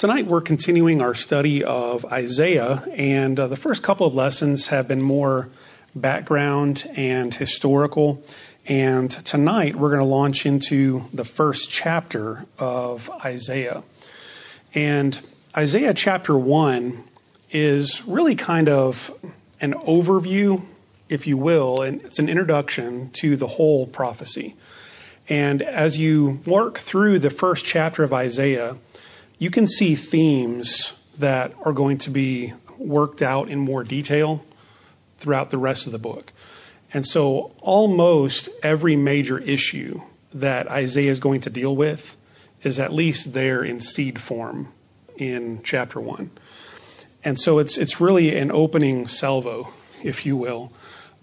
[0.00, 4.88] Tonight we're continuing our study of Isaiah, and uh, the first couple of lessons have
[4.88, 5.50] been more
[5.94, 8.24] background and historical.
[8.64, 13.82] And tonight we're going to launch into the first chapter of Isaiah.
[14.74, 15.20] And
[15.54, 17.04] Isaiah chapter 1
[17.50, 19.12] is really kind of
[19.60, 20.64] an overview,
[21.10, 24.56] if you will, and it's an introduction to the whole prophecy.
[25.28, 28.78] And as you work through the first chapter of Isaiah,
[29.40, 34.44] you can see themes that are going to be worked out in more detail
[35.16, 36.32] throughout the rest of the book.
[36.92, 40.02] And so, almost every major issue
[40.34, 42.16] that Isaiah is going to deal with
[42.62, 44.68] is at least there in seed form
[45.16, 46.30] in chapter one.
[47.24, 49.72] And so, it's, it's really an opening salvo,
[50.02, 50.70] if you will,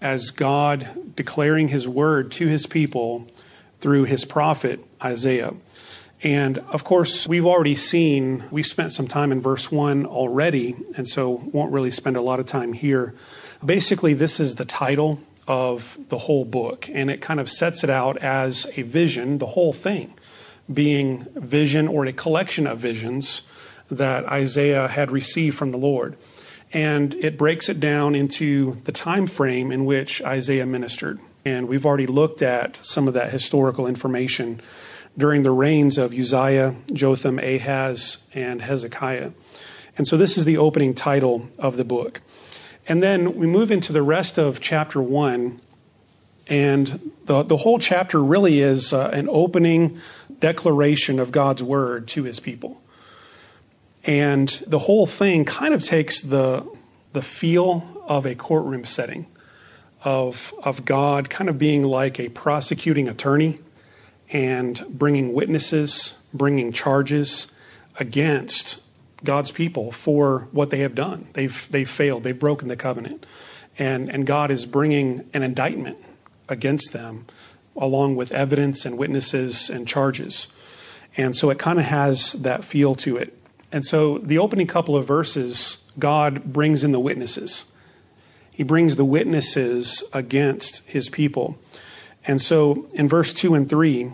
[0.00, 3.28] as God declaring his word to his people
[3.80, 5.54] through his prophet Isaiah.
[6.22, 11.08] And of course, we've already seen, we spent some time in verse 1 already, and
[11.08, 13.14] so won't really spend a lot of time here.
[13.64, 17.90] Basically, this is the title of the whole book, and it kind of sets it
[17.90, 20.14] out as a vision, the whole thing
[20.72, 23.42] being vision or a collection of visions
[23.90, 26.16] that Isaiah had received from the Lord.
[26.72, 31.18] And it breaks it down into the time frame in which Isaiah ministered.
[31.44, 34.60] And we've already looked at some of that historical information
[35.18, 39.32] during the reigns of Uzziah, Jotham, Ahaz, and Hezekiah.
[39.98, 42.22] And so this is the opening title of the book.
[42.86, 45.60] And then we move into the rest of chapter one,
[46.46, 50.00] and the, the whole chapter really is uh, an opening
[50.38, 52.80] declaration of God's word to his people.
[54.04, 56.64] And the whole thing kind of takes the,
[57.12, 59.26] the feel of a courtroom setting
[60.02, 63.58] of, of God kind of being like a prosecuting attorney
[64.30, 67.48] and bringing witnesses, bringing charges
[67.98, 68.78] against
[69.24, 71.28] God's people for what they have done.
[71.32, 73.26] They've, they've failed, they've broken the covenant.
[73.78, 75.98] And, and God is bringing an indictment
[76.48, 77.26] against them
[77.76, 80.48] along with evidence and witnesses and charges.
[81.16, 83.36] And so it kind of has that feel to it.
[83.70, 87.66] And so the opening couple of verses, God brings in the witnesses.
[88.50, 91.58] He brings the witnesses against his people.
[92.24, 94.12] And so in verse 2 and 3,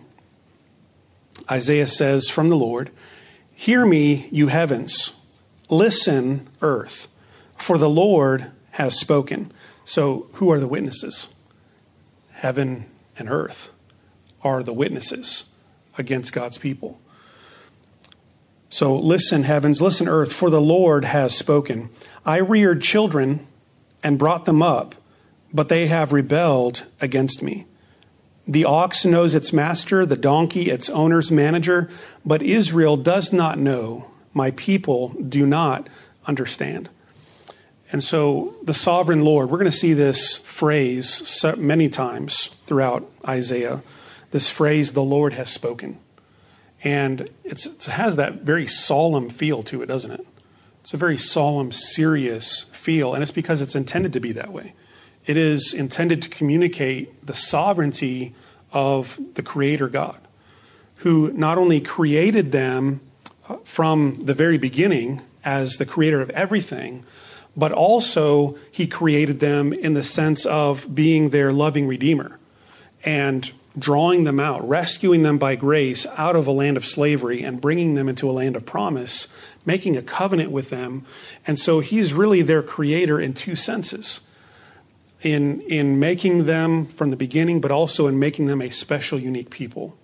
[1.51, 2.91] Isaiah says from the Lord,
[3.55, 5.13] Hear me, you heavens.
[5.69, 7.09] Listen, earth,
[7.57, 9.53] for the Lord has spoken.
[9.85, 11.29] So, who are the witnesses?
[12.33, 13.71] Heaven and earth
[14.43, 15.45] are the witnesses
[15.97, 17.01] against God's people.
[18.71, 21.91] So, listen, heavens, listen, earth, for the Lord has spoken.
[22.27, 23.47] I reared children
[24.03, 24.97] and brought them up,
[25.53, 27.67] but they have rebelled against me.
[28.47, 31.89] The ox knows its master, the donkey its owner's manager,
[32.25, 34.11] but Israel does not know.
[34.35, 35.89] My people do not
[36.27, 36.91] understand.
[37.91, 43.83] And so, the sovereign Lord, we're going to see this phrase many times throughout Isaiah.
[44.33, 45.99] This phrase, the Lord has spoken.
[46.83, 50.27] And it has that very solemn feel to it, doesn't it?
[50.83, 54.75] It's a very solemn, serious feel, and it's because it's intended to be that way.
[55.27, 58.35] It is intended to communicate the sovereignty
[58.73, 60.19] of the Creator God,
[60.97, 63.01] who not only created them
[63.49, 67.05] uh, from the very beginning as the creator of everything,
[67.57, 72.39] but also he created them in the sense of being their loving redeemer
[73.05, 77.61] and drawing them out, rescuing them by grace out of a land of slavery and
[77.61, 79.29] bringing them into a land of promise,
[79.65, 81.05] making a covenant with them.
[81.47, 84.21] And so he's really their creator in two senses
[85.25, 89.51] in, in making them from the beginning, but also in making them a special, unique
[89.51, 89.97] people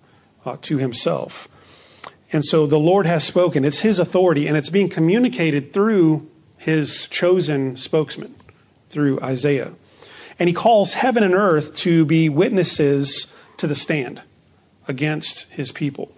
[0.45, 1.47] uh, to himself.
[2.33, 3.63] And so the Lord has spoken.
[3.63, 6.27] It's his authority, and it's being communicated through
[6.57, 8.35] his chosen spokesman,
[8.89, 9.73] through Isaiah.
[10.39, 14.23] And he calls heaven and earth to be witnesses to the stand
[14.87, 16.11] against his people.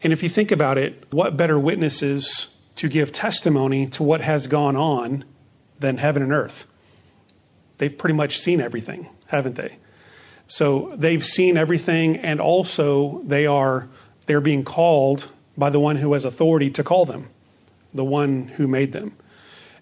[0.00, 4.46] And if you think about it, what better witnesses to give testimony to what has
[4.46, 5.24] gone on
[5.80, 6.66] than heaven and earth?
[7.78, 9.78] They've pretty much seen everything, haven't they?
[10.46, 13.88] So they've seen everything, and also they are
[14.26, 17.28] they're being called by the one who has authority to call them,
[17.92, 19.16] the one who made them.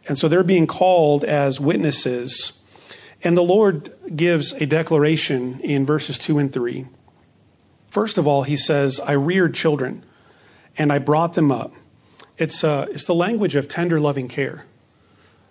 [0.08, 2.52] And so they're being called as witnesses.
[3.22, 6.86] And the Lord gives a declaration in verses 2 and 3.
[7.90, 10.04] First of all, he says, I reared children
[10.78, 11.72] and I brought them up.
[12.38, 14.64] It's, uh, it's the language of tender, loving care.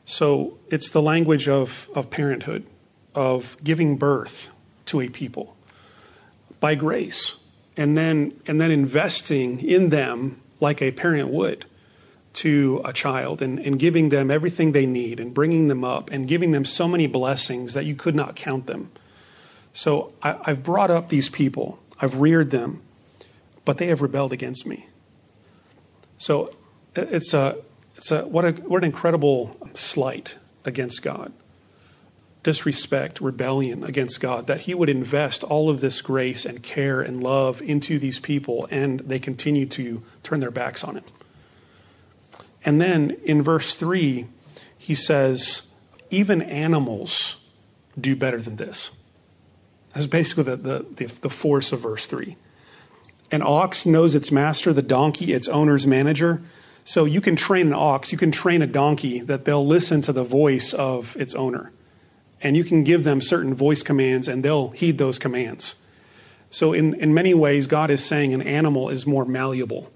[0.06, 2.66] So it's the language of, of parenthood,
[3.13, 4.50] of giving birth
[4.88, 5.56] to a people
[6.60, 7.36] by grace,
[7.75, 11.66] and then and then investing in them like a parent would,
[12.36, 16.28] to a child and, and giving them everything they need and bringing them up and
[16.28, 18.92] giving them so many blessings that you could not count them.
[19.74, 22.81] So I, I've brought up these people, I've reared them,
[23.63, 24.88] but they have rebelled against me.
[26.18, 26.54] So
[26.96, 27.58] it's a,
[27.97, 31.31] it's a what, a, what an incredible slight against God.
[32.44, 37.24] Disrespect, rebellion against God, that He would invest all of this grace and care and
[37.24, 41.03] love into these people, and they continue to turn their backs on Him.
[42.63, 44.27] And then in verse 3,
[44.77, 45.63] he says,
[46.09, 47.38] even animals
[48.00, 48.91] do better than this.
[49.94, 52.36] That's basically the, the, the, the force of verse 3.
[53.31, 56.41] An ox knows its master, the donkey, its owner's manager.
[56.88, 60.14] So you can train an ox, you can train a donkey that they'll listen to
[60.14, 61.72] the voice of its owner.
[62.42, 65.74] And you can give them certain voice commands and they'll heed those commands.
[66.52, 69.92] So, in, in many ways, God is saying an animal is more malleable.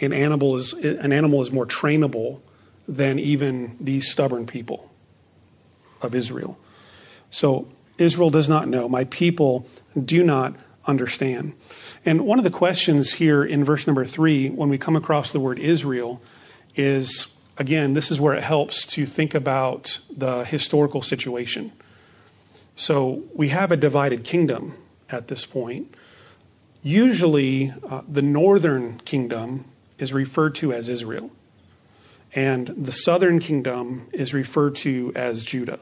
[0.00, 2.40] An animal is, an animal is more trainable
[2.86, 4.88] than even these stubborn people
[6.00, 6.56] of Israel.
[7.30, 7.68] So,
[7.98, 8.88] Israel does not know.
[8.88, 9.66] My people
[10.02, 10.54] do not
[10.90, 11.54] understand.
[12.04, 15.40] And one of the questions here in verse number three, when we come across the
[15.40, 16.20] word Israel,
[16.76, 21.70] is again, this is where it helps to think about the historical situation.
[22.74, 24.74] So we have a divided kingdom
[25.10, 25.94] at this point.
[26.82, 29.66] Usually, uh, the northern kingdom
[29.98, 31.30] is referred to as Israel,
[32.34, 35.80] and the southern kingdom is referred to as Judah.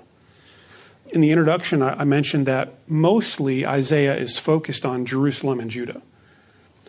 [1.11, 6.03] In the introduction, I mentioned that mostly Isaiah is focused on Jerusalem and Judah.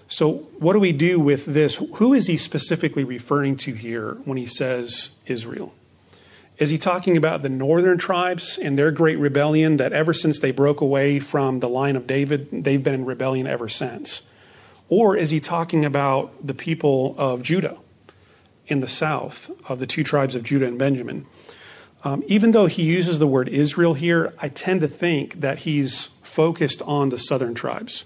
[0.10, 1.76] So, what do we do with this?
[1.76, 5.74] Who is he specifically referring to here when he says Israel?
[6.58, 10.52] Is he talking about the northern tribes and their great rebellion that ever since they
[10.52, 14.22] broke away from the line of David, they've been in rebellion ever since?
[14.90, 17.78] Or is he talking about the people of Judah
[18.68, 21.26] in the south, of the two tribes of Judah and Benjamin?
[22.04, 26.08] Um, even though he uses the word Israel here, I tend to think that he's
[26.24, 28.06] focused on the southern tribes.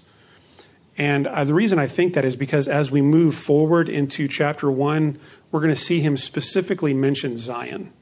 [0.98, 4.70] And uh, the reason I think that is because as we move forward into chapter
[4.70, 5.18] one,
[5.50, 7.92] we're going to see him specifically mention Zion,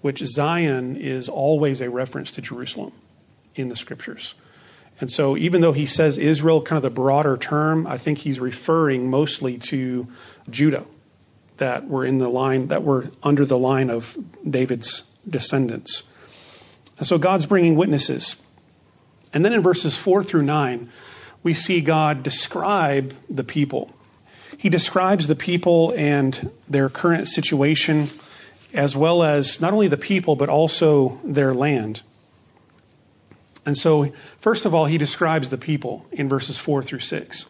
[0.00, 2.92] which Zion is always a reference to Jerusalem
[3.54, 4.34] in the scriptures.
[5.00, 8.38] And so, even though he says Israel, kind of the broader term, I think he's
[8.38, 10.06] referring mostly to
[10.48, 10.84] Judah
[11.62, 14.16] that were in the line, that were under the line of
[14.48, 16.02] David's descendants.
[16.98, 18.34] And so God's bringing witnesses.
[19.32, 20.90] And then in verses four through nine,
[21.44, 23.94] we see God describe the people.
[24.58, 28.10] He describes the people and their current situation,
[28.74, 32.02] as well as not only the people, but also their land.
[33.64, 37.46] And so, first of all, he describes the people in verses 4 through 6.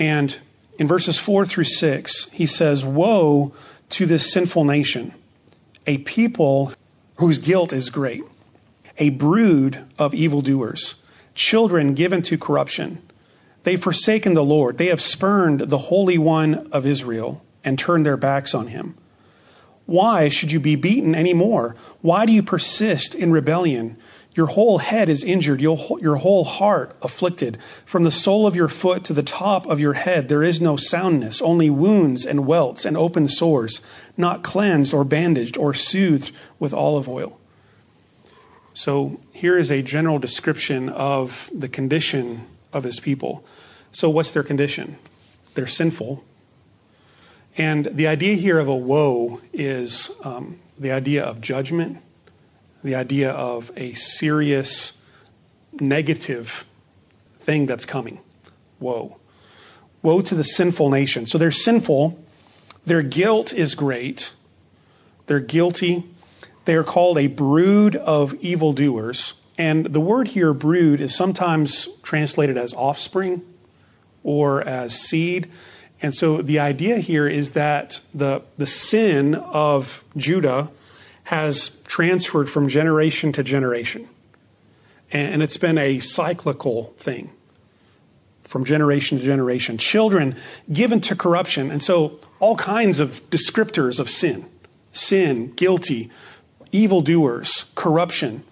[0.00, 0.36] And
[0.78, 3.52] in verses 4 through 6, he says, Woe
[3.90, 5.12] to this sinful nation,
[5.86, 6.72] a people
[7.16, 8.22] whose guilt is great,
[8.96, 10.94] a brood of evildoers,
[11.34, 13.02] children given to corruption.
[13.64, 14.78] They've forsaken the Lord.
[14.78, 18.96] They have spurned the Holy One of Israel and turned their backs on him.
[19.86, 21.74] Why should you be beaten any more?
[22.02, 23.96] Why do you persist in rebellion?
[24.38, 27.58] Your whole head is injured, your whole heart afflicted.
[27.84, 30.76] From the sole of your foot to the top of your head, there is no
[30.76, 33.80] soundness, only wounds and welts and open sores,
[34.16, 36.30] not cleansed or bandaged or soothed
[36.60, 37.36] with olive oil.
[38.74, 43.44] So here is a general description of the condition of his people.
[43.90, 44.98] So, what's their condition?
[45.54, 46.22] They're sinful.
[47.56, 51.98] And the idea here of a woe is um, the idea of judgment
[52.82, 54.92] the idea of a serious
[55.80, 56.64] negative
[57.40, 58.20] thing that's coming.
[58.80, 59.16] Woe.
[60.02, 61.26] Woe to the sinful nation.
[61.26, 62.22] So they're sinful.
[62.86, 64.32] Their guilt is great.
[65.26, 66.04] They're guilty.
[66.64, 69.34] They are called a brood of evildoers.
[69.56, 73.42] And the word here, brood, is sometimes translated as offspring
[74.22, 75.50] or as seed.
[76.00, 80.70] And so the idea here is that the, the sin of Judah
[81.28, 84.08] has transferred from generation to generation.
[85.10, 87.30] And it's been a cyclical thing
[88.44, 89.76] from generation to generation.
[89.76, 90.36] Children
[90.72, 91.70] given to corruption.
[91.70, 94.48] And so all kinds of descriptors of sin
[94.92, 96.10] sin, guilty,
[96.72, 98.42] evildoers, corruption.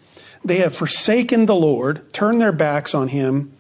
[0.44, 3.52] They have forsaken the Lord, turned their backs on him,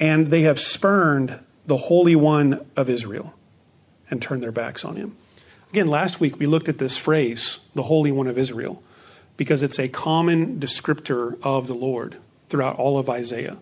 [0.00, 3.34] and they have spurned the Holy One of Israel
[4.10, 5.18] and turned their backs on him.
[5.70, 8.82] Again, last week we looked at this phrase, the Holy One of Israel,
[9.36, 12.16] because it's a common descriptor of the Lord
[12.48, 13.56] throughout all of Isaiah.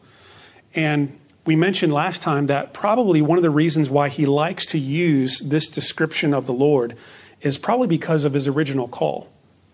[0.75, 4.79] And we mentioned last time that probably one of the reasons why he likes to
[4.79, 6.97] use this description of the Lord
[7.43, 9.29] is probably because of his original call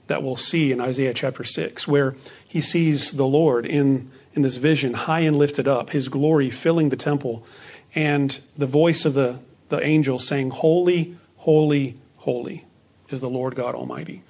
[0.09, 2.17] that we'll see in Isaiah chapter 6, where
[2.49, 6.89] he sees the Lord in, in this vision, high and lifted up, his glory filling
[6.89, 7.47] the temple,
[7.95, 9.39] and the voice of the,
[9.69, 12.65] the angel saying, Holy, holy, holy
[13.11, 14.23] is the Lord God Almighty.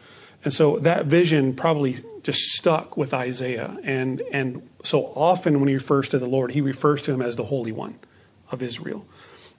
[0.45, 3.79] And so that vision probably just stuck with Isaiah.
[3.83, 7.37] And, and so often when he refers to the Lord, he refers to him as
[7.37, 7.99] the Holy One
[8.51, 9.07] of Israel.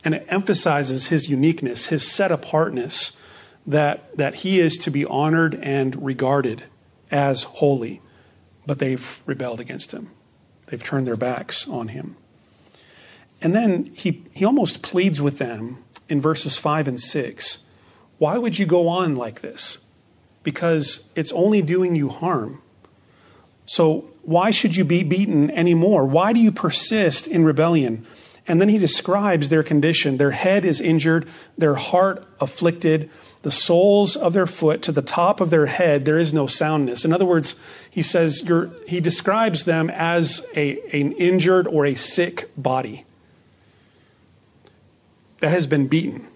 [0.03, 3.13] And it emphasizes his uniqueness, his set apartness,
[3.65, 6.63] that, that he is to be honored and regarded
[7.09, 8.01] as holy.
[8.67, 10.11] But they've rebelled against him,
[10.67, 12.17] they've turned their backs on him.
[13.41, 17.59] And then he, he almost pleads with them in verses 5 and 6
[18.17, 19.77] Why would you go on like this?
[20.43, 22.61] Because it's only doing you harm.
[23.65, 26.05] So why should you be beaten anymore?
[26.05, 28.05] Why do you persist in rebellion?
[28.47, 30.17] And then he describes their condition.
[30.17, 33.09] Their head is injured, their heart afflicted,
[33.45, 37.05] the soles of their foot to the top of their head, there is no soundness.
[37.05, 37.53] In other words,
[37.91, 38.43] he says
[38.87, 43.05] he describes them as a, an injured or a sick body
[45.41, 46.27] that has been beaten.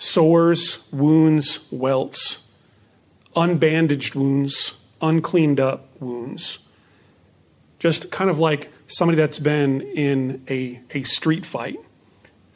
[0.00, 2.46] Sores, wounds, welts,
[3.36, 6.58] unbandaged wounds, uncleaned up wounds.
[7.78, 11.78] Just kind of like somebody that's been in a, a street fight,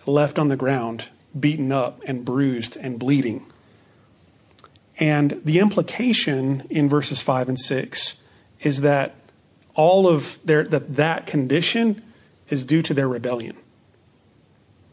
[0.07, 3.45] left on the ground, beaten up and bruised and bleeding.
[4.99, 8.15] And the implication in verses 5 and 6
[8.63, 9.17] is that
[9.75, 12.03] all of their that that condition
[12.49, 13.59] is due to their rebellion.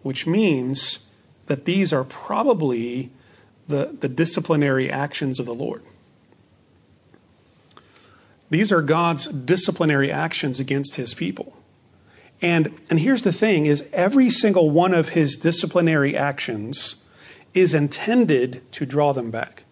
[0.01, 0.99] Which means
[1.51, 3.11] that these are probably
[3.67, 5.83] the, the disciplinary actions of the Lord.
[8.49, 11.57] These are God's disciplinary actions against his people.
[12.41, 16.95] And, and here's the thing is every single one of his disciplinary actions
[17.53, 19.65] is intended to draw them back.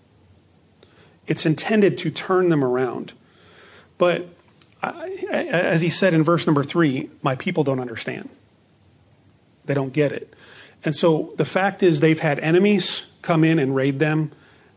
[1.28, 3.14] It's intended to turn them around.
[3.98, 4.28] But
[4.84, 8.28] I, as he said in verse number three, my people don't understand.
[9.64, 10.34] They don't get it.
[10.84, 14.32] And so the fact is, they've had enemies come in and raid them.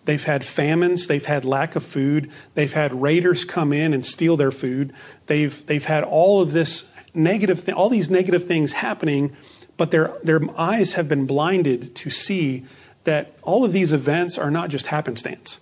[0.04, 1.06] They've had famines.
[1.06, 2.30] They've had lack of food.
[2.54, 4.92] They've had raiders come in and steal their food.
[5.26, 9.36] They've, they've had all of this negative, all these negative things happening,
[9.76, 12.64] but their, their eyes have been blinded to see
[13.04, 15.58] that all of these events are not just happenstance.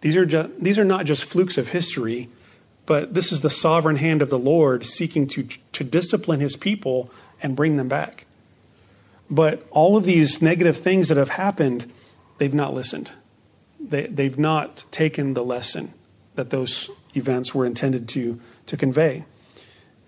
[0.00, 2.28] These are, just, these are not just flukes of history,
[2.86, 7.10] but this is the sovereign hand of the Lord seeking to, to discipline his people
[7.40, 8.26] and bring them back.
[9.32, 11.90] But all of these negative things that have happened,
[12.36, 13.10] they've not listened.
[13.80, 15.94] They, they've not taken the lesson
[16.34, 19.24] that those events were intended to, to convey.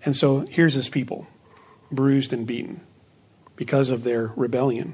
[0.05, 1.25] And so here's his people,
[1.91, 2.81] bruised and beaten
[3.55, 4.93] because of their rebellion.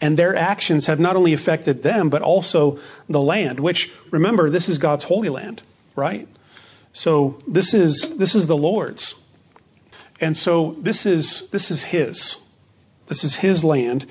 [0.00, 4.68] And their actions have not only affected them, but also the land, which remember, this
[4.68, 5.62] is God's holy land,
[5.96, 6.28] right?
[6.92, 9.16] So this is, this is the Lord's.
[10.20, 12.36] And so this is, this is his.
[13.08, 14.06] This is his land.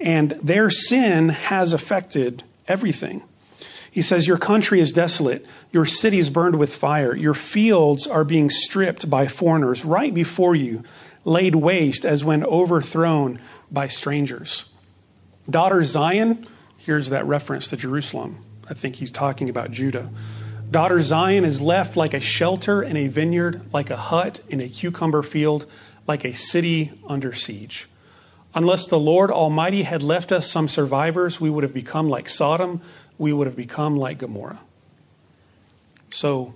[0.00, 3.22] And their sin has affected everything.
[3.90, 5.46] He says, Your country is desolate.
[5.72, 7.14] Your cities burned with fire.
[7.14, 10.82] Your fields are being stripped by foreigners right before you,
[11.24, 14.64] laid waste as when overthrown by strangers.
[15.48, 16.46] Daughter Zion,
[16.76, 18.44] here's that reference to Jerusalem.
[18.68, 20.10] I think he's talking about Judah.
[20.70, 24.68] Daughter Zion is left like a shelter in a vineyard, like a hut in a
[24.68, 25.66] cucumber field,
[26.06, 27.86] like a city under siege.
[28.54, 32.80] Unless the Lord Almighty had left us some survivors, we would have become like Sodom,
[33.18, 34.60] we would have become like Gomorrah.
[36.10, 36.54] So,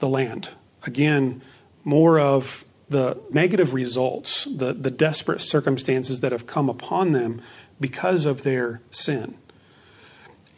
[0.00, 0.50] the land.
[0.82, 1.42] Again,
[1.84, 7.40] more of the negative results, the, the desperate circumstances that have come upon them
[7.80, 9.36] because of their sin.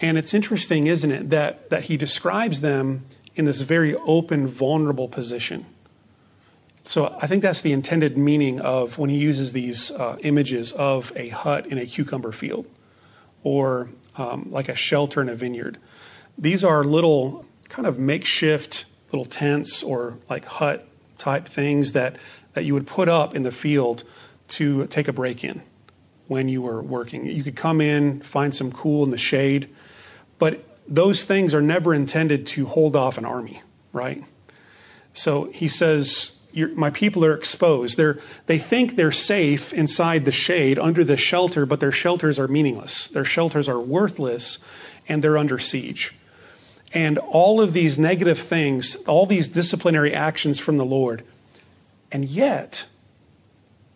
[0.00, 5.08] And it's interesting, isn't it, that, that he describes them in this very open, vulnerable
[5.08, 5.66] position.
[6.86, 11.12] So I think that's the intended meaning of when he uses these uh, images of
[11.16, 12.66] a hut in a cucumber field
[13.42, 15.78] or um, like a shelter in a vineyard.
[16.38, 20.86] These are little kind of makeshift little tents or like hut
[21.18, 22.16] type things that,
[22.54, 24.04] that you would put up in the field
[24.48, 25.62] to take a break in
[26.28, 27.26] when you were working.
[27.26, 29.68] You could come in, find some cool in the shade,
[30.38, 33.60] but those things are never intended to hold off an army,
[33.92, 34.22] right?
[35.14, 36.30] So he says,
[36.74, 37.98] my people are exposed.
[37.98, 42.48] They're, they think they're safe inside the shade, under the shelter, but their shelters are
[42.48, 43.08] meaningless.
[43.08, 44.58] Their shelters are worthless,
[45.06, 46.14] and they're under siege.
[46.94, 51.24] And all of these negative things, all these disciplinary actions from the Lord,
[52.10, 52.86] And yet,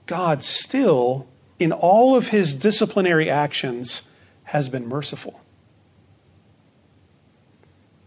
[0.06, 4.02] God still, in all of his disciplinary actions,
[4.44, 5.40] has been merciful.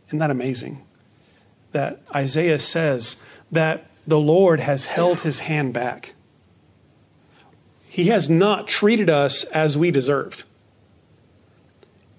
[0.07, 0.83] Isn't that amazing?
[1.71, 3.15] That Isaiah says
[3.51, 6.13] that the Lord has held his hand back.
[7.87, 10.43] He has not treated us as we deserved.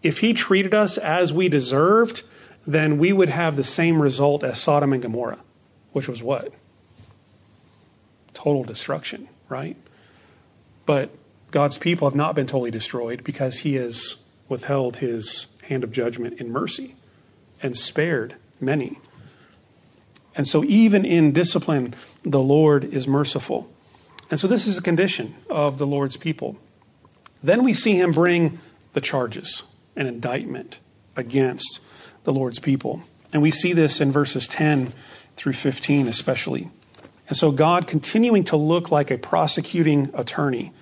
[0.03, 2.23] If he treated us as we deserved,
[2.67, 5.41] then we would have the same result as Sodom and Gomorrah,
[5.93, 6.53] which was what?
[8.35, 9.77] Total destruction, right?
[10.87, 11.11] But
[11.51, 14.17] God's people have not been totally destroyed because he has
[14.49, 16.97] withheld his hand of judgment in mercy
[17.63, 18.99] and spared many.
[20.37, 23.71] And so, even in discipline, the Lord is merciful.
[24.31, 26.57] And so, this is a condition of the Lord's people.
[27.43, 28.59] Then we see him bring
[28.95, 29.63] the charges,
[29.95, 30.79] an indictment
[31.17, 31.81] against
[32.25, 33.03] the Lord's people.
[33.33, 34.93] And we see this in verses 10
[35.37, 36.71] through 15, especially.
[37.29, 40.73] And so, God, continuing to look like a prosecuting attorney,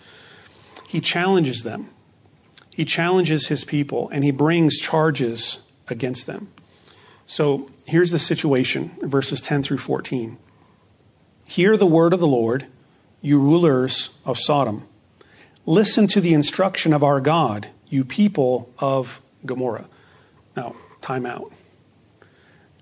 [0.89, 1.91] he challenges them.
[2.71, 6.49] He challenges his people and he brings charges against them.
[7.27, 10.39] So, here's the situation verses 10 through 14.
[11.47, 12.67] Hear the word of the Lord,
[13.21, 14.87] you rulers of Sodom.
[15.65, 19.89] Listen to the instruction of our God, you people of Gomorrah.
[20.57, 21.53] Now, time out.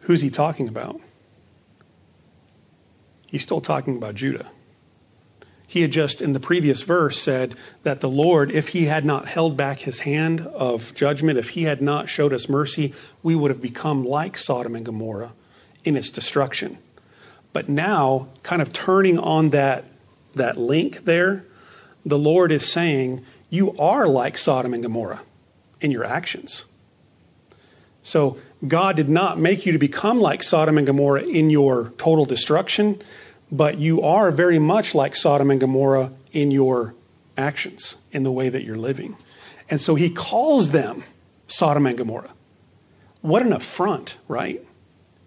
[0.01, 1.01] Who's he talking about?
[3.27, 4.51] He's still talking about Judah.
[5.71, 9.29] He had just, in the previous verse, said that the Lord, if he had not
[9.29, 13.53] held back his hand of judgment, if he had not showed us mercy, we would
[13.53, 15.31] have become like Sodom and Gomorrah
[15.85, 16.79] in its destruction.
[17.53, 19.85] But now, kind of turning on that,
[20.35, 21.45] that link there,
[22.05, 25.21] the Lord is saying, You are like Sodom and Gomorrah
[25.81, 26.65] in your actions.
[28.03, 32.25] So God did not make you to become like Sodom and Gomorrah in your total
[32.25, 33.01] destruction,
[33.51, 36.95] but you are very much like Sodom and Gomorrah in your
[37.37, 39.17] actions, in the way that you're living.
[39.69, 41.05] And so he calls them
[41.49, 42.31] Sodom and Gomorrah.
[43.21, 44.65] What an affront, right?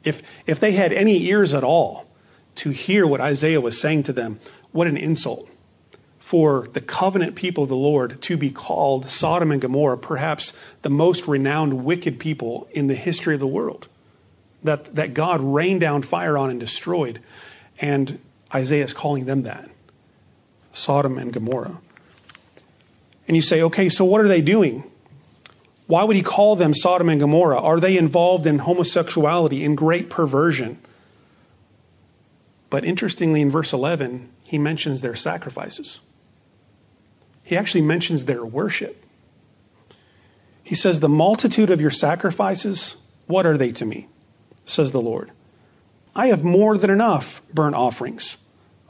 [0.03, 2.07] If, if they had any ears at all
[2.55, 4.39] to hear what Isaiah was saying to them,
[4.71, 5.49] what an insult
[6.19, 10.89] for the covenant people of the Lord to be called Sodom and Gomorrah, perhaps the
[10.89, 13.87] most renowned wicked people in the history of the world,
[14.63, 17.19] that, that God rained down fire on and destroyed.
[17.79, 18.19] And
[18.53, 19.69] Isaiah is calling them that
[20.71, 21.79] Sodom and Gomorrah.
[23.27, 24.83] And you say, okay, so what are they doing?
[25.87, 27.59] Why would he call them Sodom and Gomorrah?
[27.59, 30.79] Are they involved in homosexuality, in great perversion?
[32.69, 35.99] But interestingly, in verse 11, he mentions their sacrifices
[37.43, 39.05] he actually mentions their worship.
[40.63, 44.07] He says, The multitude of your sacrifices, what are they to me?
[44.65, 45.29] says the Lord.
[46.15, 48.37] I have more than enough burnt offerings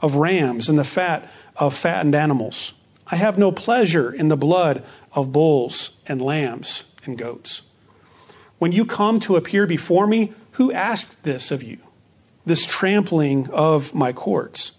[0.00, 2.74] of rams and the fat of fattened animals.
[3.06, 7.62] I have no pleasure in the blood of bulls and lambs and goats.
[8.58, 11.78] When you come to appear before me, who asked this of you?
[12.46, 14.72] This trampling of my courts.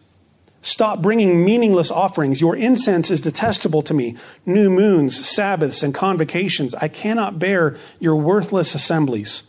[0.62, 2.42] Stop bringing meaningless offerings.
[2.42, 4.18] Your incense is detestable to me.
[4.46, 6.74] New moons, Sabbaths, and convocations.
[6.74, 9.44] I cannot bear your worthless assemblies.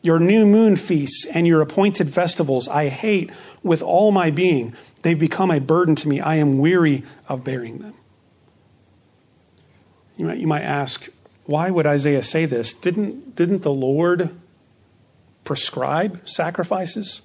[0.00, 3.30] Your new moon feasts and your appointed festivals I hate
[3.62, 4.74] with all my being.
[5.02, 6.20] They've become a burden to me.
[6.20, 7.94] I am weary of bearing them.
[10.16, 11.08] You might, you might ask,
[11.46, 12.72] why would Isaiah say this?
[12.72, 14.30] Didn't, didn't the Lord
[15.44, 17.22] prescribe sacrifices?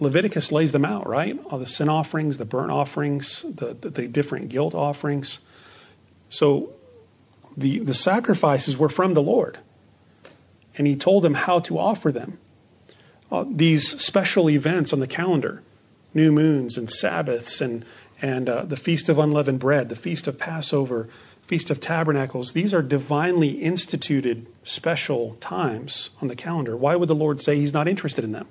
[0.00, 1.38] Leviticus lays them out, right?
[1.46, 5.38] All the sin offerings, the burnt offerings, the, the, the different guilt offerings.
[6.28, 6.72] So
[7.56, 9.58] the, the sacrifices were from the Lord.
[10.76, 12.38] And he told them how to offer them.
[13.30, 15.62] Uh, these special events on the calendar,
[16.14, 17.84] new moons and Sabbaths and,
[18.20, 21.08] and uh, the Feast of Unleavened Bread, the Feast of Passover,
[21.46, 26.76] Feast of Tabernacles, these are divinely instituted special times on the calendar.
[26.76, 28.48] Why would the Lord say he's not interested in them?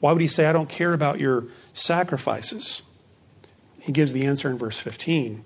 [0.00, 2.82] Why would he say, I don't care about your sacrifices?
[3.80, 5.44] He gives the answer in verse 15.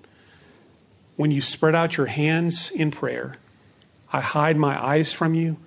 [1.15, 3.35] When you spread out your hands in prayer,
[4.11, 5.57] I hide my eyes from you.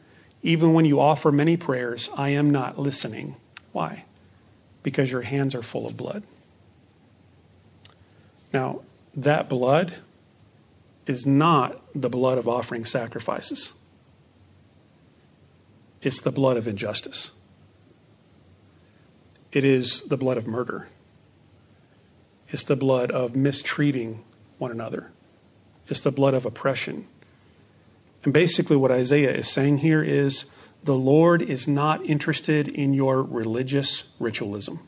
[0.42, 3.36] Even when you offer many prayers, I am not listening.
[3.72, 4.04] Why?
[4.82, 6.22] Because your hands are full of blood.
[8.52, 8.82] Now,
[9.16, 9.94] that blood
[11.06, 13.72] is not the blood of offering sacrifices,
[16.02, 17.30] it's the blood of injustice.
[19.52, 20.88] It is the blood of murder.
[22.50, 24.24] It's the blood of mistreating
[24.58, 25.12] one another.
[25.88, 27.06] It's the blood of oppression.
[28.24, 30.46] And basically, what Isaiah is saying here is
[30.82, 34.80] the Lord is not interested in your religious ritualism.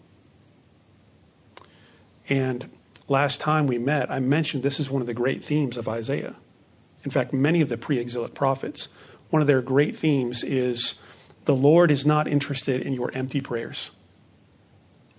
[2.28, 2.70] And
[3.08, 6.34] last time we met, I mentioned this is one of the great themes of Isaiah.
[7.04, 8.88] In fact, many of the pre exilic prophets,
[9.30, 10.94] one of their great themes is
[11.44, 13.90] the Lord is not interested in your empty prayers,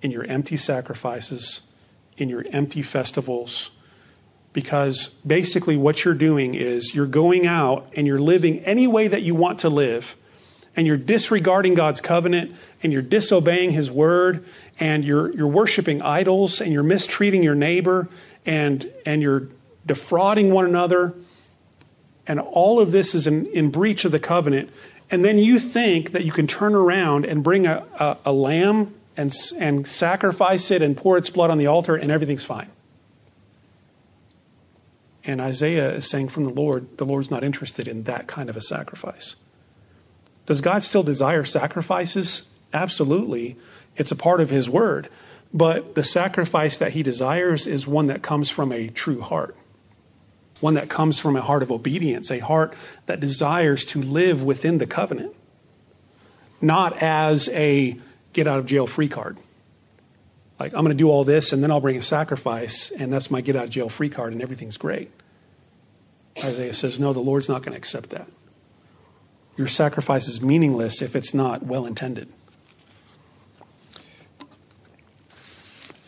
[0.02, 1.62] in your empty sacrifices,
[2.18, 3.72] in your empty festivals.
[4.58, 9.22] Because basically, what you're doing is you're going out and you're living any way that
[9.22, 10.16] you want to live,
[10.76, 14.44] and you're disregarding God's covenant, and you're disobeying His word,
[14.80, 18.10] and you're, you're worshiping idols, and you're mistreating your neighbor,
[18.48, 19.48] and, and you're
[19.86, 21.14] defrauding one another.
[22.26, 24.72] And all of this is in, in breach of the covenant.
[25.12, 28.96] And then you think that you can turn around and bring a, a, a lamb
[29.16, 32.70] and, and sacrifice it and pour its blood on the altar, and everything's fine.
[35.28, 38.56] And Isaiah is saying from the Lord, the Lord's not interested in that kind of
[38.56, 39.36] a sacrifice.
[40.46, 42.44] Does God still desire sacrifices?
[42.74, 43.58] Absolutely.
[43.98, 45.10] It's a part of His word.
[45.54, 49.58] But the sacrifice that He desires is one that comes from a true heart,
[50.62, 52.74] one that comes from a heart of obedience, a heart
[53.06, 55.36] that desires to live within the covenant,
[56.62, 58.00] not as a
[58.32, 59.38] get out of jail free card.
[60.60, 63.30] Like, I'm going to do all this and then I'll bring a sacrifice and that's
[63.30, 65.12] my get out of jail free card and everything's great.
[66.44, 68.28] Isaiah says, no, the Lord's not going to accept that.
[69.56, 72.32] Your sacrifice is meaningless if it's not well intended.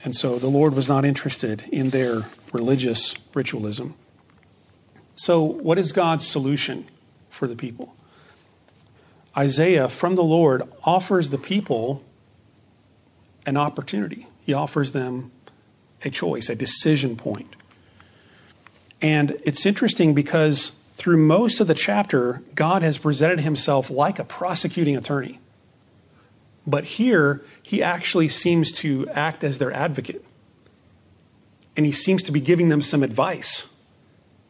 [0.04, 2.22] And so the Lord was not interested in their
[2.54, 3.96] religious ritualism.
[5.16, 6.88] So, what is God's solution
[7.30, 7.94] for the people?
[9.38, 12.04] Isaiah, from the Lord, offers the people
[13.46, 14.28] an opportunity.
[14.50, 15.32] He offers them
[16.04, 17.56] a choice, a decision point.
[19.00, 24.24] And it's interesting because through most of the chapter, God has presented himself like a
[24.24, 25.40] prosecuting attorney.
[26.66, 30.26] But here, he actually seems to act as their advocate.
[31.78, 33.68] And he seems to be giving them some advice.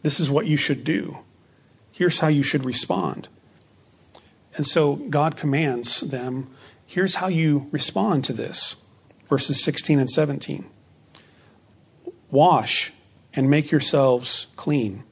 [0.02, 1.18] This is what you should do.
[1.92, 3.28] Here's how you should respond.
[4.56, 6.48] And so God commands them
[6.86, 8.78] here's how you respond to this
[9.30, 10.66] verses 16 and 17.
[12.32, 12.92] Wash
[13.34, 15.04] and make yourselves clean.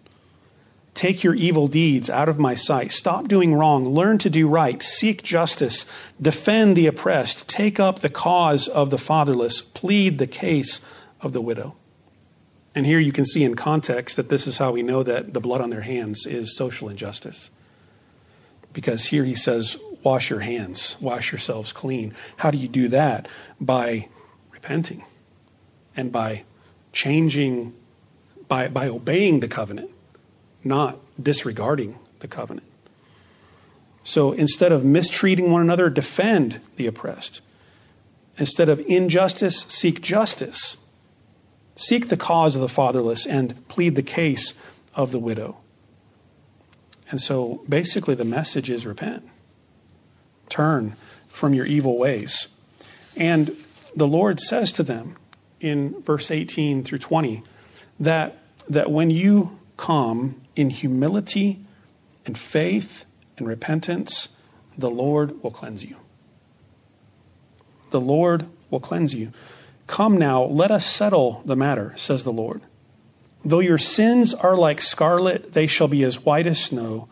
[0.94, 2.92] Take your evil deeds out of my sight.
[2.92, 3.88] Stop doing wrong.
[3.88, 4.82] Learn to do right.
[4.82, 5.86] Seek justice.
[6.20, 7.48] Defend the oppressed.
[7.48, 9.62] Take up the cause of the fatherless.
[9.62, 10.80] Plead the case
[11.22, 11.76] of the widow.
[12.74, 15.40] And here you can see in context that this is how we know that the
[15.40, 17.52] blood on their hands is social injustice.
[18.74, 22.13] Because here he says, wash your hands, wash yourselves clean.
[22.38, 23.28] How do you do that?
[23.60, 24.08] By
[24.54, 25.04] repenting
[25.98, 26.46] and by
[26.93, 27.74] changing,
[28.48, 29.91] by, by obeying the covenant,
[30.63, 32.65] not disregarding the covenant.
[34.06, 37.41] So instead of mistreating one another, defend the oppressed.
[38.38, 40.78] Instead of injustice, seek justice.
[41.76, 44.54] Seek the cause of the fatherless and plead the case
[44.96, 45.58] of the widow.
[47.12, 49.28] And so basically, the message is repent.
[50.50, 50.96] Turn
[51.28, 52.48] from your evil ways.
[53.16, 53.56] And
[53.96, 55.16] the Lord says to them
[55.60, 57.44] in verse 18 through 20
[58.00, 58.38] that,
[58.70, 61.60] that when you come in humility
[62.26, 63.06] and faith
[63.38, 64.30] and repentance,
[64.78, 65.96] the Lord will cleanse you.
[67.92, 69.32] The Lord will cleanse you.
[69.88, 72.62] Come now, let us settle the matter, says the Lord.
[73.46, 77.08] Though your sins are like scarlet, they shall be as white as snow.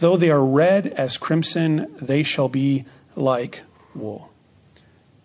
[0.00, 2.86] Though they are red as crimson, they shall be
[3.16, 3.62] like
[3.94, 4.30] wool.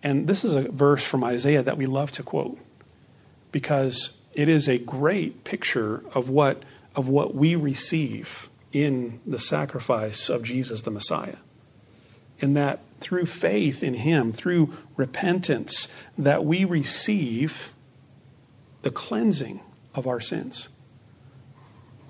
[0.02, 2.58] And this is a verse from Isaiah that we love to quote
[3.50, 6.62] because it is a great picture of what,
[6.94, 11.36] of what we receive in the sacrifice of Jesus the Messiah.
[12.38, 17.72] In that through faith in Him, through repentance, that we receive
[18.82, 19.60] the cleansing
[19.94, 20.68] of our sins.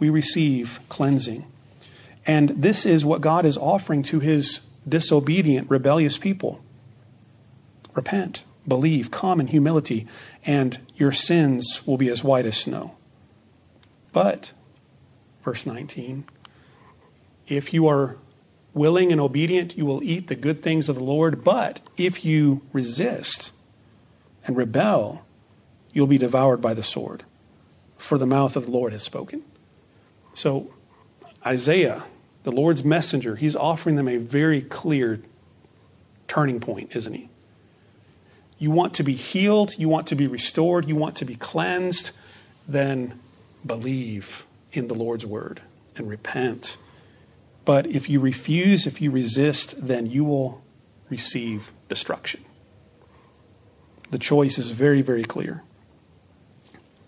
[0.01, 1.47] We receive cleansing.
[2.27, 6.61] And this is what God is offering to his disobedient, rebellious people.
[7.95, 10.07] Repent, believe, come in humility,
[10.45, 12.97] and your sins will be as white as snow.
[14.13, 14.53] But,
[15.45, 16.25] verse 19,
[17.47, 18.17] if you are
[18.75, 21.45] willing and obedient, you will eat the good things of the Lord.
[21.45, 23.53] But if you resist
[24.45, 25.25] and rebel,
[25.93, 27.25] you'll be devoured by the sword,
[27.97, 29.43] for the mouth of the Lord has spoken.
[30.35, 30.71] So,
[31.45, 32.05] Isaiah
[32.47, 35.21] the Lord's messenger, he's offering them a very clear
[36.29, 37.29] turning point, isn't he?
[38.61, 42.13] You want to be healed, you want to be restored, you want to be cleansed,
[42.69, 43.19] then
[43.67, 45.61] believe in the Lord's word
[45.97, 46.77] and repent.
[47.65, 50.63] But if you refuse, if you resist, then you will
[51.11, 52.45] receive destruction.
[54.13, 55.65] The choice is very, very clear.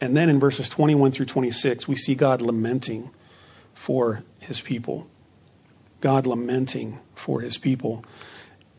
[0.01, 3.11] And then in verses 21 through 26, we see God lamenting
[3.73, 5.07] for his people.
[6.01, 8.05] God lamenting for his people.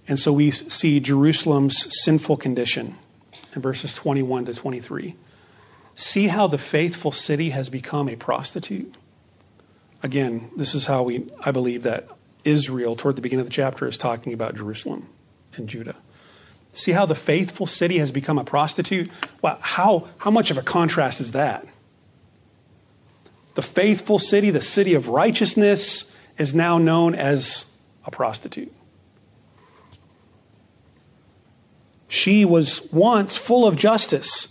[0.08, 2.96] And so we see Jerusalem's sinful condition
[3.56, 5.16] in verses 21 to 23.
[5.96, 8.96] See how the faithful city has become a prostitute?
[10.02, 12.08] Again, this is how we, I believe that
[12.46, 15.10] Israel, toward the beginning of the chapter, is talking about Jerusalem
[15.56, 15.96] and Judah.
[16.72, 19.12] See how the faithful city has become a prostitute?
[19.42, 21.68] Wow, how, how much of a contrast is that?
[23.56, 26.06] The faithful city, the city of righteousness,
[26.40, 27.66] is now known as
[28.06, 28.74] a prostitute.
[32.08, 34.48] She was once full of justice.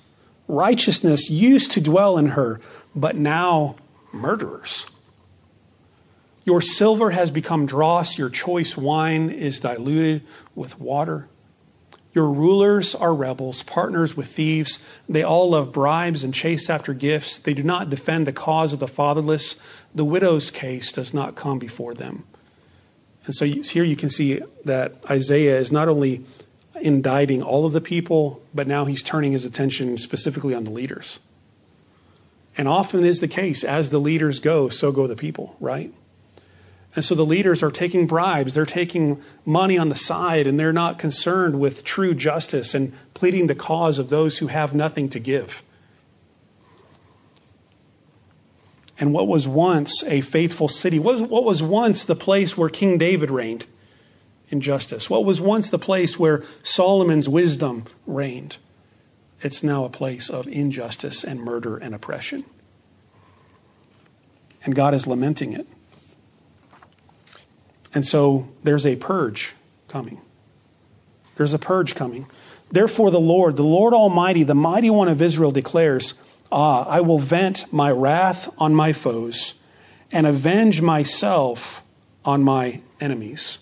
[0.46, 2.60] Righteousness used to dwell in her,
[2.94, 3.74] but now
[4.12, 4.86] murderers.
[6.44, 10.22] Your silver has become dross, your choice wine is diluted
[10.54, 11.28] with water.
[12.18, 14.80] Your rulers are rebels, partners with thieves.
[15.08, 17.38] They all love bribes and chase after gifts.
[17.38, 19.54] They do not defend the cause of the fatherless.
[19.94, 22.24] The widow's case does not come before them.
[23.24, 26.24] And so here you can see that Isaiah is not only
[26.80, 31.20] indicting all of the people, but now he's turning his attention specifically on the leaders.
[32.56, 35.94] And often is the case, as the leaders go, so go the people, right?
[36.98, 40.72] And so the leaders are taking bribes, they're taking money on the side, and they're
[40.72, 45.20] not concerned with true justice and pleading the cause of those who have nothing to
[45.20, 45.62] give.
[48.98, 52.68] And what was once a faithful city, what was, what was once the place where
[52.68, 53.66] King David reigned
[54.48, 58.56] in justice, what was once the place where Solomon's wisdom reigned,
[59.40, 62.44] it's now a place of injustice and murder and oppression.
[64.64, 65.68] And God is lamenting it.
[67.94, 69.54] And so there's a purge
[69.88, 70.20] coming.
[71.36, 72.26] There's a purge coming.
[72.70, 76.14] Therefore, the Lord, the Lord Almighty, the mighty one of Israel declares,
[76.50, 79.54] Ah, I will vent my wrath on my foes
[80.12, 81.82] and avenge myself
[82.24, 83.58] on my enemies.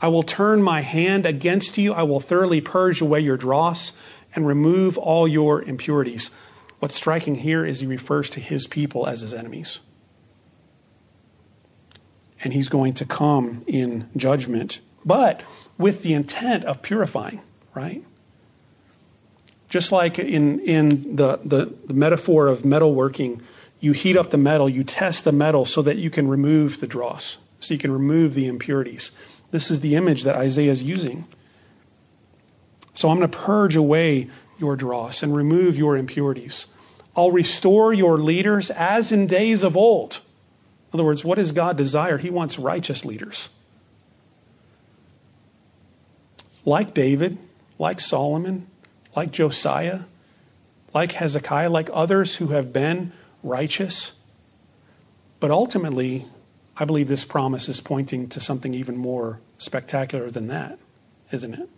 [0.00, 1.92] I will turn my hand against you.
[1.92, 3.92] I will thoroughly purge away your dross
[4.34, 6.30] and remove all your impurities.
[6.80, 9.78] What's striking here is he refers to his people as his enemies
[12.42, 15.42] and he's going to come in judgment, but
[15.78, 17.40] with the intent of purifying,
[17.74, 18.04] right?
[19.68, 23.40] Just like in, in the, the, the metaphor of metalworking,
[23.80, 26.86] you heat up the metal, you test the metal so that you can remove the
[26.86, 29.12] dross, so you can remove the impurities.
[29.50, 31.26] This is the image that Isaiah is using.
[32.94, 34.28] So I'm going to purge away
[34.58, 36.66] your dross and remove your impurities.
[37.16, 40.20] I'll restore your leaders as in days of old.
[40.92, 42.18] In other words, what does God desire?
[42.18, 43.48] He wants righteous leaders.
[46.64, 47.38] Like David,
[47.78, 48.66] like Solomon,
[49.16, 50.00] like Josiah,
[50.94, 54.12] like Hezekiah, like others who have been righteous.
[55.40, 56.26] But ultimately,
[56.76, 60.78] I believe this promise is pointing to something even more spectacular than that,
[61.30, 61.68] isn't it?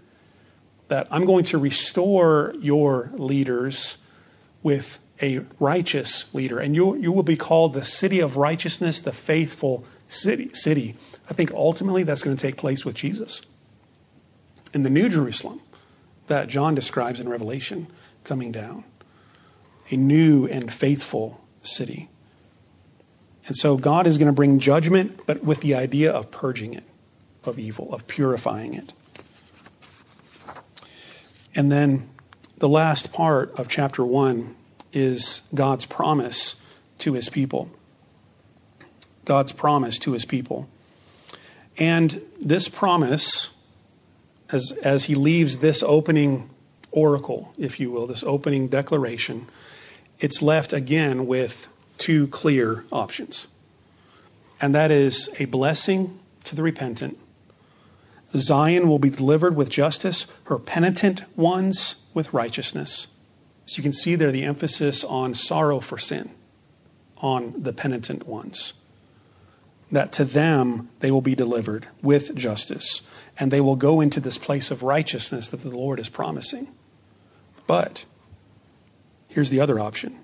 [0.89, 3.97] That I'm going to restore your leaders
[4.63, 6.59] with a righteous leader.
[6.59, 10.51] And you, you will be called the city of righteousness, the faithful city.
[10.55, 10.97] city.
[11.29, 13.43] I think ultimately that's going to take place with Jesus.
[14.73, 15.61] In the New Jerusalem
[16.27, 17.87] that John describes in Revelation
[18.23, 18.85] coming down,
[19.91, 22.09] a new and faithful city.
[23.47, 26.85] And so God is going to bring judgment, but with the idea of purging it
[27.45, 28.93] of evil, of purifying it.
[31.55, 32.09] And then
[32.59, 34.57] the last part of chapter 1
[34.95, 36.55] is God's promise
[36.99, 37.69] to his people.
[39.25, 40.69] God's promise to his people.
[41.77, 43.51] And this promise,
[44.51, 46.49] as, as he leaves this opening
[46.93, 49.49] oracle, if you will, this opening declaration,
[50.21, 51.67] it's left again with
[51.99, 53.49] two clear options.
[54.61, 57.19] And that is a blessing to the repentant.
[58.37, 63.07] Zion will be delivered with justice, her penitent ones with righteousness.
[63.67, 66.31] So you can see there the emphasis on sorrow for sin,
[67.19, 68.75] on the penitent ones.
[69.91, 73.03] That to them they will be delivered with justice,
[73.39, 76.69] and they will go into this place of righteousness that the Lord is promising.
[77.67, 78.05] But
[79.29, 80.19] here's the other option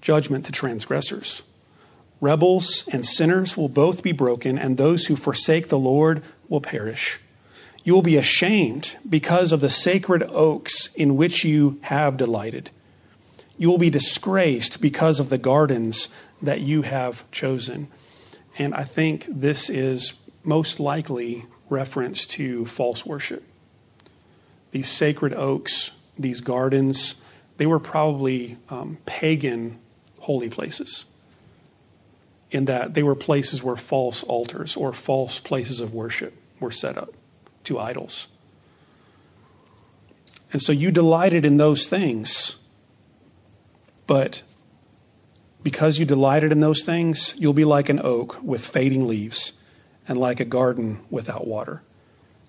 [0.00, 1.42] judgment to transgressors.
[2.20, 7.20] Rebels and sinners will both be broken, and those who forsake the Lord will perish.
[7.82, 12.70] You will be ashamed because of the sacred oaks in which you have delighted.
[13.56, 16.08] You will be disgraced because of the gardens
[16.42, 17.88] that you have chosen.
[18.58, 20.14] And I think this is
[20.44, 23.44] most likely reference to false worship.
[24.72, 27.14] These sacred oaks, these gardens
[27.56, 29.78] they were probably um, pagan
[30.20, 31.04] holy places,
[32.50, 36.96] in that they were places where false altars or false places of worship were set
[36.96, 37.12] up
[37.64, 38.28] to idols.
[40.52, 42.56] And so you delighted in those things,
[44.06, 44.42] but
[45.62, 49.52] because you delighted in those things, you'll be like an oak with fading leaves
[50.08, 51.82] and like a garden without water.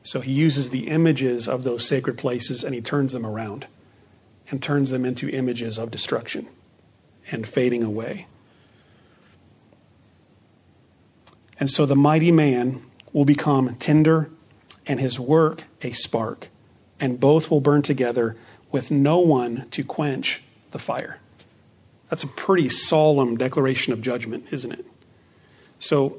[0.03, 3.67] So he uses the images of those sacred places and he turns them around
[4.49, 6.47] and turns them into images of destruction
[7.29, 8.27] and fading away.
[11.59, 12.81] And so the mighty man
[13.13, 14.31] will become tinder
[14.91, 16.49] and his work a spark,
[16.99, 18.35] and both will burn together
[18.73, 21.17] with no one to quench the fire.
[22.09, 24.85] That's a pretty solemn declaration of judgment, isn't it?
[25.79, 26.17] So,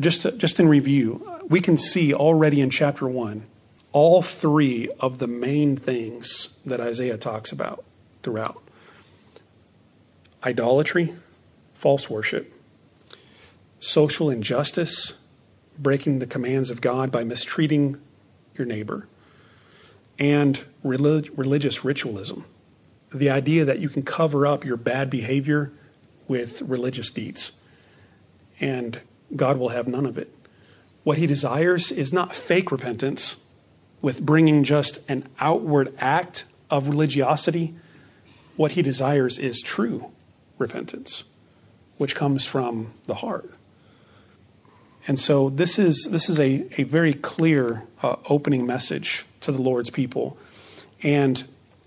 [0.00, 3.46] just, to, just in review, we can see already in chapter 1
[3.92, 7.84] all three of the main things that Isaiah talks about
[8.24, 8.60] throughout
[10.42, 11.14] idolatry,
[11.74, 12.52] false worship,
[13.78, 15.14] social injustice,
[15.78, 18.00] breaking the commands of God by mistreating
[18.56, 19.08] your neighbor,
[20.18, 22.44] and relig- religious ritualism
[23.14, 25.72] the idea that you can cover up your bad behavior
[26.26, 27.52] with religious deeds,
[28.60, 29.00] and
[29.36, 30.34] God will have none of it.
[31.04, 33.36] What he desires is not fake repentance
[34.02, 37.74] with bringing just an outward act of religiosity.
[38.56, 40.10] What he desires is true
[40.58, 41.24] repentance,
[41.98, 43.53] which comes from the heart.
[45.06, 49.60] And so this is this is a, a very clear uh, opening message to the
[49.60, 50.38] Lord's people.
[51.02, 51.44] And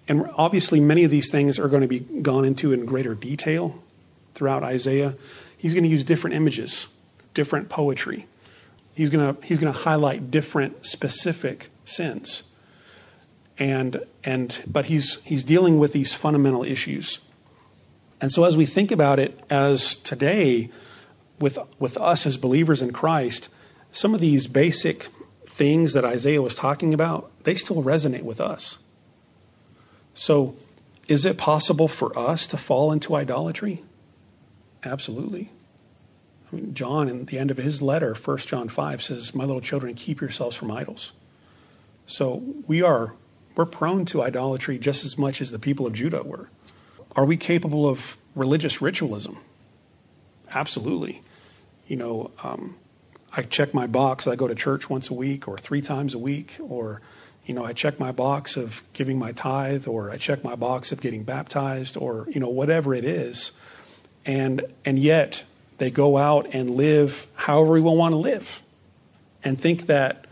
[0.07, 3.83] and obviously, many of these things are going to be gone into in greater detail
[4.33, 5.15] throughout Isaiah.
[5.57, 6.87] He's going to use different images,
[7.33, 8.27] different poetry.
[8.93, 12.43] He's going to, he's going to highlight different specific sins.
[13.59, 17.19] And, and, but he's, he's dealing with these fundamental issues.
[18.21, 20.69] And so, as we think about it as today,
[21.39, 23.49] with, with us as believers in Christ,
[23.91, 25.09] some of these basic
[25.45, 28.77] things that Isaiah was talking about, they still resonate with us.
[30.13, 30.55] So,
[31.07, 33.83] is it possible for us to fall into idolatry?
[34.83, 35.51] Absolutely.
[36.51, 39.61] I mean, John, in the end of his letter, 1 John 5, says, My little
[39.61, 41.11] children, keep yourselves from idols.
[42.07, 43.13] So we are
[43.57, 46.47] we're prone to idolatry just as much as the people of Judah were.
[47.15, 49.37] Are we capable of religious ritualism?
[50.51, 51.23] Absolutely.
[51.87, 52.75] You know, um,
[53.31, 54.27] I check my box.
[54.27, 57.01] I go to church once a week or three times a week, or
[57.47, 60.91] you know, I check my box of giving my tithe or I check my box
[60.91, 63.51] of getting baptized or, you know, whatever it is.
[64.25, 65.45] And, and yet
[65.77, 68.61] they go out and live however we want to live
[69.45, 70.25] and think that,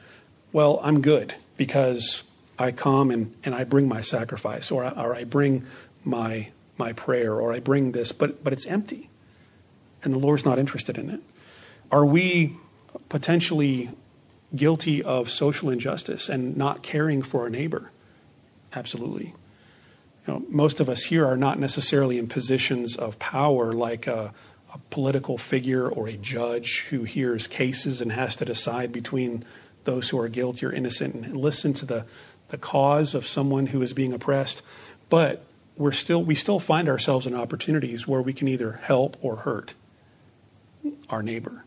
[0.52, 2.24] well, I'm good because
[2.60, 5.66] I come and, and I bring my sacrifice or I, or I bring
[6.04, 9.10] my, my prayer or I bring this, but, but it's empty.
[10.04, 11.22] And the Lord's not interested in it.
[11.92, 12.56] Are we
[13.10, 13.90] potentially
[14.56, 17.92] guilty of social injustice and not caring for our neighbor?
[18.74, 19.34] Absolutely.
[20.28, 24.34] You know, most of us here are not necessarily in positions of power like a,
[24.74, 29.46] a political figure or a judge who hears cases and has to decide between
[29.84, 32.06] those who are guilty or innocent and listen to the,
[32.50, 34.62] the cause of someone who is being oppressed.
[35.10, 35.46] But
[35.78, 39.76] we're still, we still find ourselves in opportunities where we can either help or hurt
[41.10, 41.65] our neighbor.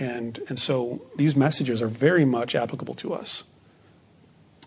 [0.00, 3.44] And, and so these messages are very much applicable to us.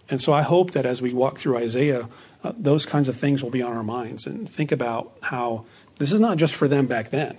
[0.10, 2.08] And so I hope that as we walk through Isaiah,
[2.44, 5.66] uh, those kinds of things will be on our minds and think about how
[5.98, 7.38] this is not just for them back then,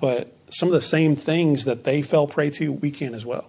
[0.00, 3.46] but some of the same things that they fell prey to, we can as well.